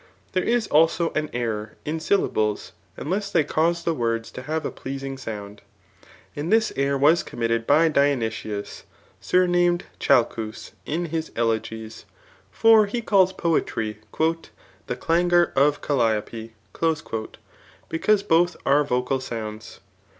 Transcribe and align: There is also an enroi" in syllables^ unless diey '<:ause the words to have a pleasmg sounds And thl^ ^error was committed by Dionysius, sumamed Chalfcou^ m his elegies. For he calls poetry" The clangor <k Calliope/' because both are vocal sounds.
There 0.31 0.41
is 0.41 0.65
also 0.65 1.11
an 1.11 1.27
enroi" 1.27 1.73
in 1.85 1.99
syllables^ 1.99 2.71
unless 2.97 3.31
diey 3.31 3.45
'<:ause 3.47 3.83
the 3.83 3.93
words 3.93 4.31
to 4.31 4.41
have 4.41 4.65
a 4.65 4.71
pleasmg 4.71 5.19
sounds 5.19 5.61
And 6.35 6.51
thl^ 6.51 6.73
^error 6.73 6.99
was 6.99 7.21
committed 7.21 7.67
by 7.67 7.87
Dionysius, 7.87 8.85
sumamed 9.21 9.83
Chalfcou^ 9.99 10.71
m 10.87 11.05
his 11.05 11.31
elegies. 11.35 12.05
For 12.49 12.87
he 12.87 13.03
calls 13.03 13.31
poetry" 13.31 13.99
The 14.87 14.95
clangor 14.95 15.53
<k 15.53 15.53
Calliope/' 15.53 17.35
because 17.87 18.23
both 18.23 18.57
are 18.65 18.83
vocal 18.83 19.19
sounds. 19.19 19.81